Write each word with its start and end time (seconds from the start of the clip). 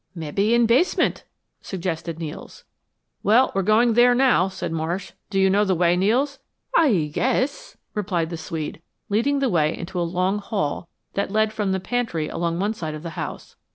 "Mebbe 0.15 0.55
in 0.55 0.65
basement," 0.65 1.25
suggested 1.61 2.17
Nels. 2.17 2.63
"Well, 3.21 3.51
we're 3.53 3.61
going 3.61 3.93
there 3.93 4.15
now," 4.15 4.47
said 4.47 4.71
Marsh. 4.71 5.11
"Do 5.29 5.39
you 5.39 5.47
know 5.47 5.63
the 5.63 5.75
way, 5.75 5.95
Nels?" 5.95 6.39
"Aye 6.75 7.11
guess," 7.13 7.77
replied 7.93 8.31
the 8.31 8.35
Swede, 8.37 8.81
leading 9.09 9.37
the 9.37 9.47
way 9.49 9.77
into 9.77 9.99
a 9.99 10.01
long 10.01 10.39
hall 10.39 10.89
that 11.13 11.29
led 11.29 11.53
from 11.53 11.71
the 11.71 11.79
pantry 11.79 12.27
along 12.29 12.59
one 12.59 12.73
side 12.73 12.95
of 12.95 13.03
the 13.03 13.11
house. 13.11 13.57